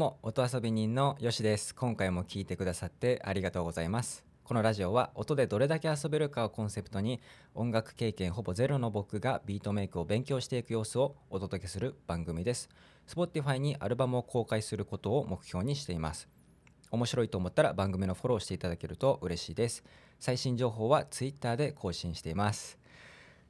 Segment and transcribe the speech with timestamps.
[0.00, 1.74] も音遊び人のよしです。
[1.74, 4.24] 今回も聞いてくださってありがとうございます。
[4.44, 7.20] このラジオは音でどれだけ遊べるかをコンセプトに
[7.54, 12.70] 音楽経験ほぼゼロの僕がビートメイクを勉強していく様子をお届けする番組です。
[13.06, 16.30] Spotify にアルバムを公開することを目標にしています。
[16.90, 19.84] 面白いと思ったら番組のフォローしていただけると嬉しいです。
[20.18, 22.79] 最新情報は Twitter で更新しています。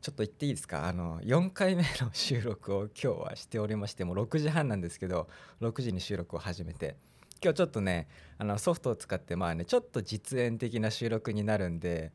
[0.01, 0.87] ちょっと言っていいですか？
[0.87, 5.29] あの4回目の収録を今日はしておりましてもう6時半なんですけど
[5.61, 6.97] 6時に収録を始めて
[7.43, 8.09] 今日ちょっとね
[8.39, 12.13] あのソフトを使ってまあねちょっと実演的な収録になるんで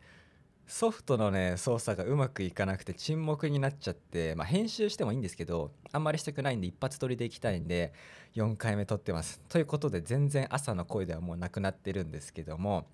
[0.68, 7.94] ソフトのね操作がうまくいかなくて沈黙になっちゃって、まあ、編集してもいいんですけどあんまりしたくないんで一発撮りでいきたいんで
[8.36, 9.40] 4回目撮ってます。
[9.48, 12.88] ということで全然朝の声ではもうなくなってるんですけども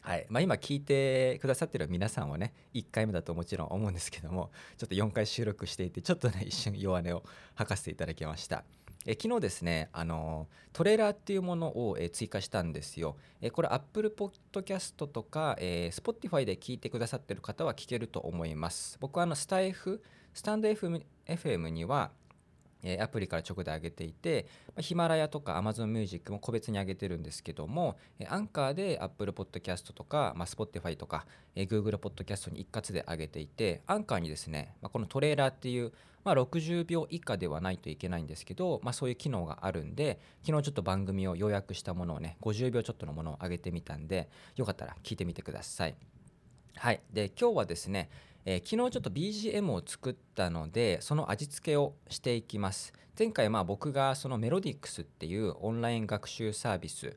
[0.00, 0.26] はい。
[0.28, 7.22] まあ、今聞いてくださってる皆さんはね1回目だともちろん思うんですけどもちょっと4回収録していてちょっとね一瞬弱音を
[7.54, 8.64] 吐かせていただきました。
[9.06, 13.16] え昨日ですねあのトレーラーっていうものをえ追加したんですよ。
[13.40, 18.98] えこれ Apple Podcast とか、えー、Spotify で聞いてくださってる方は聞けると思います。
[19.00, 20.02] 僕はあのスタイフ
[20.34, 22.10] スタンド FM, FM には
[23.00, 24.46] アプリから直で上げていて、
[24.78, 27.96] ヒマラヤとか Amazon Music も個別に上げてるんですけども、
[28.28, 35.92] アンカーで Apple Podcast とか、まあ、Spotify とか、え Google Podcast に一括で上げていて、アンカーにですね、このトレーラーっていう、
[36.24, 45.96] まあ、60秒以下ではないといけないんですけど、まあ、そういう機能があるんで、昨日ちょっと番組を予約したものをね、50秒ちょっとのものを上げてみたんで、よかったら聞いてみてください。
[46.76, 47.00] はい。
[47.12, 48.08] で、今日はですね、
[48.50, 52.94] えー、昨日ちょっと BGM を作ったのでその味付けをしていきます。
[53.18, 57.14] 前回まあ僕がそのメロディックスっていうオンライン学習サービス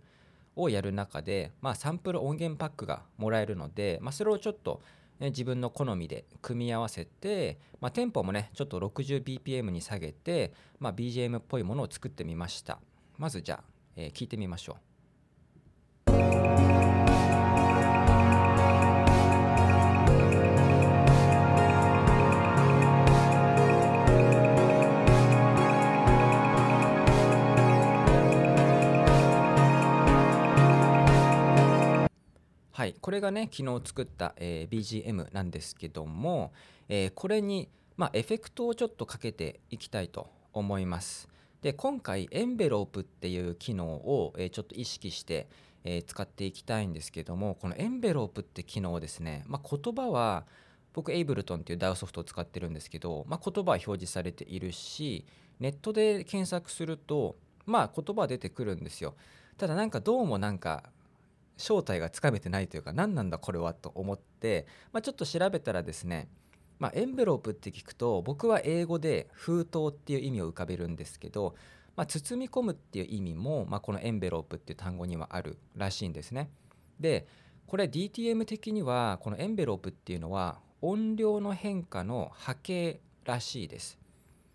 [0.57, 4.81] をやる中で、まあ、サンプル音源パックがもらえるので、まあ、それをちょっと、
[5.21, 12.77] ね、自分の好みで組み合わせて、まあ、テンポもねちょっと 60bpm に下げて、まあ、BGM っぽいものを作ってみました。
[13.17, 13.63] まずじゃあ、
[13.95, 14.90] えー、聞いてみましょう。
[32.73, 36.53] はい、これがね昨日作った、えー、BGM なんですけども、
[36.87, 37.67] えー、これに、
[37.97, 41.27] まあ、エフェクトをちょっとかけていきたいと思います。
[41.61, 45.47] で今回エンベロープっていう機能を、えー、ちょっと意識して、
[45.83, 50.45] え、使っていきたいんですけどもこのエンベロープって機能ですね、まあ、言葉は
[50.93, 55.25] 僕エイブルトンっていう DAO ソフトを使ってるんですけど、まあ、言葉は表示されているし
[55.59, 59.15] ネットで検索するとまあ言葉は出てくるんですよ
[59.57, 60.83] ただなんかどうもなんか
[61.61, 66.27] 正体がつかめてないというか何なんだこれはと思って、まあ、ちょっと調べたらですね
[66.81, 71.53] まあ、エンベロープって聞くと僕は英語で封筒っていう意味を浮かべるんですけど、
[71.95, 76.49] まあ、包み込むっていう意味も、ま、このエンベロープっていう単語にはあるらしいんですね。
[76.99, 77.27] で
[77.67, 83.99] これ DTM 的にはこのエンベロープっていうのは音量の変化の波形らしいです。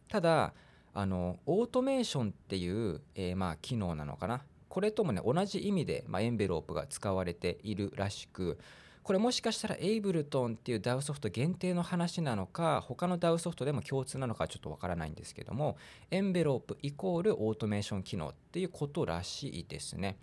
[0.09, 0.53] ただ
[0.94, 4.43] あのオートメーションっていう、えー、ま機能なのかな
[4.76, 8.59] これともね同じ意味で、まあ、エンベロープが使われているらしく
[9.03, 15.78] これもしかしたらエイブルトンっていう DAO ソフト限定の話なのか他の DAO ソフトでも共通なのかちょっとわからないんですけども
[16.10, 20.19] エンベロープイコールオートメーション機能っていうことらしいですね。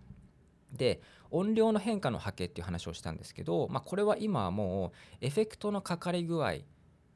[0.71, 4.91] で音量の変化の波形っていう話をしたんですけど、まあ、これは今はも
[5.21, 6.57] うエフェクトのかかり具合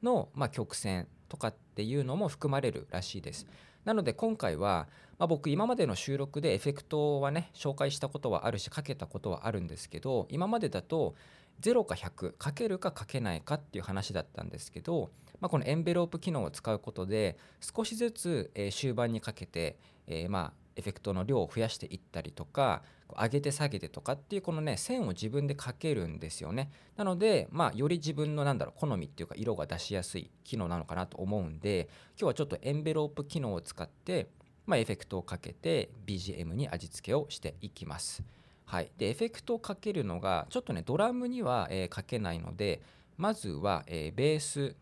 [0.01, 3.45] の、ま、曲線とかっていうのも含まれるらしいです。
[3.87, 11.15] なので今回は、まあ、僕今までの収録でエフェクトはね紹介したことはあるしかけたことはあるんですけど今までだと
[11.61, 15.09] 0か100かけるかかけないかっていう話だったんですけど、
[15.39, 34.27] まあ、このエンベロープ機能を使うことで少しずつ、え終盤にかけて、えまあエフェクトの量を増やしていったりとか上げて下げてとかっていうこのね線を自分でかけるんですよねなのでまあより自分のなんだろう好みっていうか色が出しやすい機能なのかなと思うんで今日はちょっとエンベロープ機能を使って
[34.67, 38.21] まあ、エフェクトをかけて BGM に味付けをしていきます。
[38.65, 42.81] はい、でエフェクトをかけるのがちょっとねドラムには、えー、かけないので
[43.15, 44.75] まずは、えー、ベース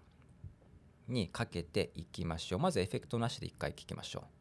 [1.07, 4.34] にかけていきましょうまずエフェクトなしで1回聴きましょう。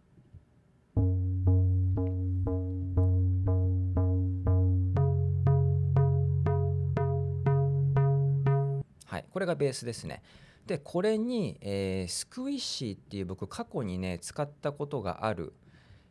[9.34, 10.22] これがベースですね。
[10.64, 15.52] でこれに、えー、スクイッシーっていう僕過去にね使ったことがある、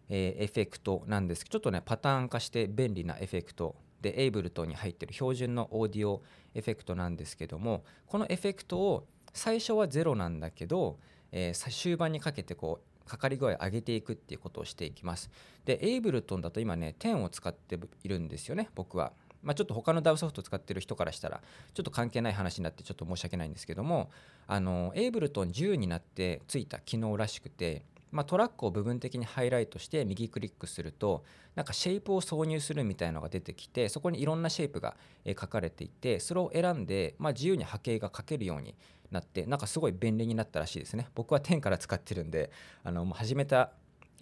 [0.09, 1.45] えー、エフェクトなんです。
[1.45, 3.77] けどちょっとねパターン化して便利なエフェクト。
[4.01, 6.21] で Ableton に入ってる標準のオーディオ
[6.53, 10.99] エフェクトなんですけどもこのエフェクトを最初は0なんだけど、
[11.31, 15.29] えー、終盤にかけてこうかかり具合上げていくっていうことをしていきます。
[15.63, 19.13] で Ableton だと今ね10を使っているんですよね僕は。
[19.43, 21.41] まあ、ちょっと他の DAW ソフト使ってる人からしたら
[21.73, 24.09] ちょっと関係ない話になってちょっと申し訳ないんですけども
[24.47, 31.23] あのエイブルトン10になってついた機能らしくてまあ、トラックを部分的にハイライトして右クリックすると
[31.55, 34.95] なんかシェイプを挿入するみたいのが出てきてそこにいろんなシェイプが
[35.27, 38.75] 書かれていてそれを選んで、まあ、自由に波形が書けるように
[39.09, 41.07] なってなんかすごい便利になったらしいですね。
[41.15, 42.51] 僕は10から使ってるんで
[42.83, 43.71] あのもう始めた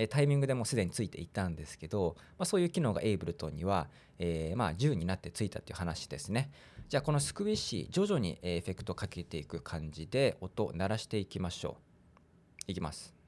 [0.10, 3.88] タイミングでもうすでについていたんですけど、まあ、そういう機能がエイブルトンには、
[4.20, 6.52] えー、まあ10になってついたっていう話ですね。
[6.90, 11.78] じゃあこのスクウィッシー徐々にエフェクトかけていく感じで音を鳴らしていきましょ
[12.68, 12.72] う。
[12.72, 13.21] いきます。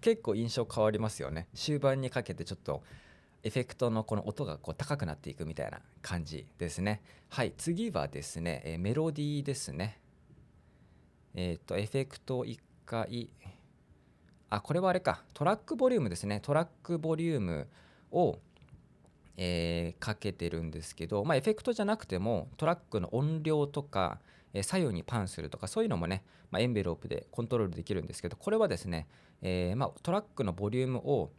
[0.00, 1.48] 結構印象変わりますよね。
[1.54, 2.82] 終盤にかけてちょっと
[3.42, 7.02] エフェクトのこの音がこう高くなっていくみたいな感じですね。
[7.28, 10.00] はい次はですね、えメロディーですね。
[11.34, 13.30] えっ、ー、とエフェクト1回。
[14.50, 15.24] あこれはあれか。
[15.34, 16.40] トラックボリュームですね。
[16.40, 17.68] トラックボリューム
[18.10, 18.38] を
[19.40, 24.18] えー、かけてるんですけど、まあ、エフェクトじゃなくてもトラックの音量とか、
[24.54, 29.06] え左右にパンするとかそういうのもね、まあ、エンベロープでコントロールできるんですけどこれはですね、
[29.42, 31.30] えー、ま、トラックのボリュームを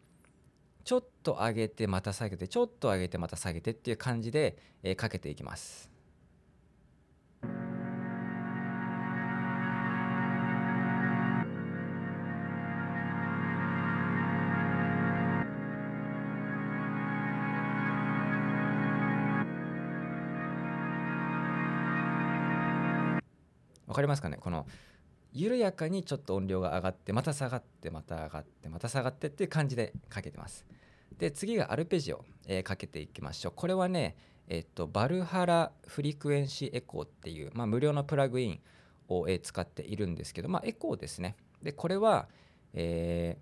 [0.84, 5.92] ちょっと上げてまた下げてちょっと上げてまた下げてっていう感じで、え、かけていきます。
[24.00, 24.38] かりますかね？
[24.38, 24.66] この
[25.32, 30.66] 緩やかにちょっと音量が上がってまた下がってまた上がってまた下がってっていう感じでかけてます。
[31.18, 33.54] で次がアルペジオ、えー、かけていきましょう。
[33.56, 34.16] これはね
[34.48, 38.60] えっとバルハラフリクエンシーエコーっていう、まあ、無料のプラグイン
[39.08, 41.36] を、えー、使っているんですけどまあエコーですね。
[41.62, 42.28] でこれは、
[42.74, 43.38] え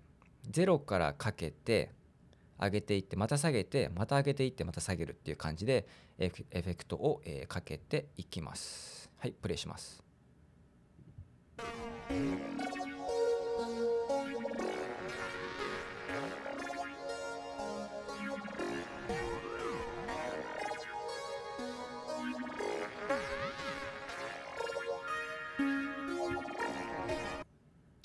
[0.50, 1.92] ー、0からかけて
[2.60, 5.86] 上げていってまた下げてまた上げていってまた下げるっていう感じで
[6.18, 9.08] エフェクトを、えー、かけていきます。
[9.16, 10.07] はいプレイします。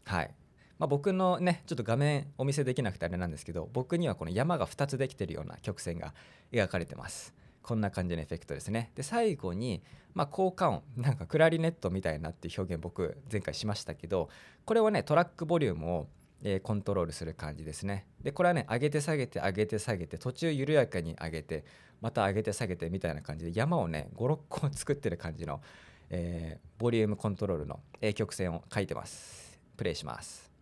[0.06, 0.36] はい。
[0.80, 6.14] まあ、僕のねちょっと画面お見せできなくてあれなんですけど僕にはこの山が2つできてるような曲線が
[6.52, 7.34] 描かれてます。
[7.64, 8.92] こんな感じのエフェクトですね。
[8.96, 9.82] で最後に、
[10.14, 14.30] まあ、効果音 なんかクラリネットみたいなっていう表現僕前回しましたけど
[14.66, 16.08] これはねトラックボリュームを
[16.46, 18.06] え、コントロールする感じですね。
[18.22, 21.64] でこれはね上げて下げて上げて下げて途中緩やかに上げて
[22.02, 25.62] また上げて下げてみたいな感じで山をね56個作ってる感じの、
[26.10, 29.58] えー、ボリュームコントロールの、え、曲線を書いてます。
[29.78, 30.53] プレイします。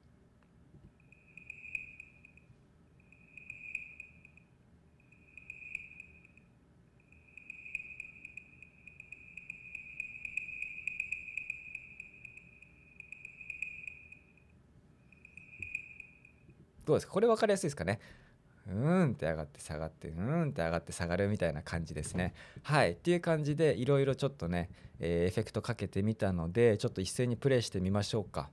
[16.86, 17.14] どうですか？
[17.14, 18.00] これ分かりやすいですかね？
[18.68, 22.34] うーんって上がって下がってうーんって上がって下がるみたいな感じですね。
[22.64, 24.70] はいっていう感じでいろいろちょっとね、
[25.00, 28.50] えー、エフェクトかけてみたのでちょっと一斉にプレイしてみましょうか。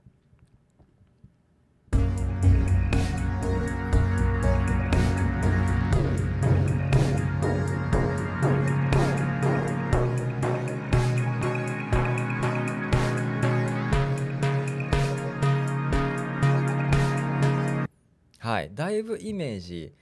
[18.49, 18.71] はい。
[18.73, 19.93] だいぶイメージ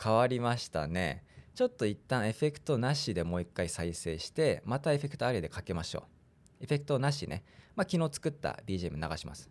[0.00, 1.24] 変わりましたね。
[1.56, 6.04] ちょっと一旦エフェクトなしでもう一回再生してまたエフェクトありでかけましょ
[6.60, 6.62] う。
[6.62, 7.42] エフェクトなしね、
[7.74, 9.50] まあ、昨日作った BGM 流します。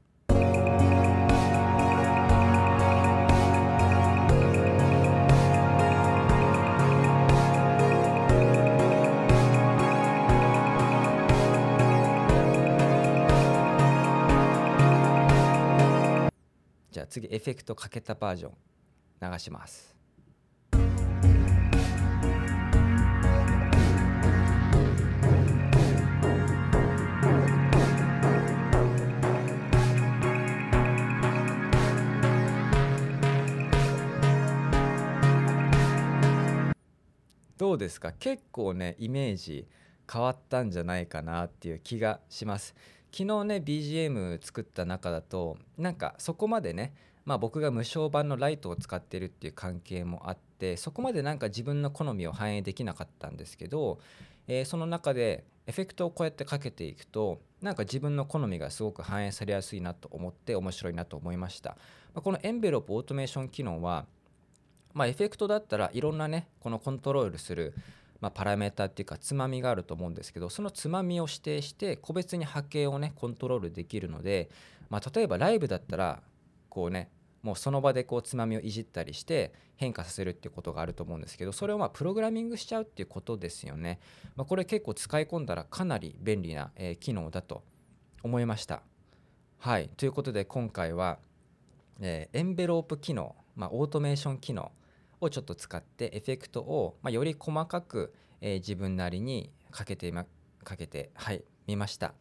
[16.98, 19.96] じゃあ次エフェクトかけたバージョン流します。
[37.58, 38.12] どうですか？
[38.14, 39.68] 結構ねイメージ
[40.12, 42.74] 変わったんじゃないかなっていう気がします。
[43.12, 46.94] 昨日ね BGM 作った中だとなんかそこまでね
[47.26, 54.00] まあ僕が無償版のライトを使ってるっていう関係もあってそこまでなんか自分の好みを反映できなかったんですけど、
[54.48, 61.72] えー、その中でエフェクトをこうやってかけていくとなんか自分の好みがすごく反映されやすいなと思って面白いなと思いました、
[62.14, 64.06] まあ、このエンベロープオートメーション機能は
[64.98, 67.76] まあ、エフェクトだったらいろんなねこのコントロールする、
[68.20, 74.50] まあ、パラメータっていうかつまみがあると思うんですけどそのつまみを指定して個別に波形をねコントロールできるので、
[74.90, 76.22] まあ、例えばライブだったら
[76.70, 77.10] こうね
[77.44, 84.00] もうその場でこうつまみをいじったりして変化させるっていうことがあると思うんですけどそれをまあプログラミングしちゃうっていうことですよね、
[84.36, 87.64] まあ、これ結構使い込んだらかなり便利な、え、機能だと
[88.24, 88.82] 思いました。
[89.60, 89.90] はい。
[89.96, 91.20] ということで今回は、
[92.00, 94.72] えー、エンベロープ機能、まあ、オートメーション機能
[95.22, 100.26] をちょっと使ってエフェクトを、まあ、より細かく、えー、自分なりにかけて、ま、
[101.16, 102.14] はい見ました。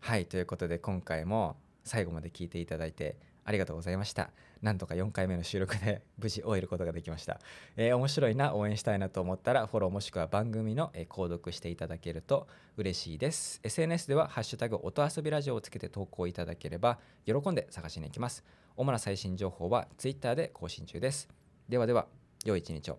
[0.00, 4.30] はいということで今回も最後まで聞いていただいてありがとうございました。
[4.62, 7.38] なんとか4回目の収録で 無事終えることができました、
[7.76, 13.60] えー、面白いな応援したいなと思ったらフォローもしくは番組の、えー、購読していただけると嬉しいです。
[13.62, 18.42] SNS ではハッシュタグ音遊びラジオをつけて投稿いただければ喜んで探しに行きます。
[18.76, 21.43] 主な最新情報は Twitter で更新中です。
[21.68, 22.06] ではでは
[22.44, 22.98] 良い一日を。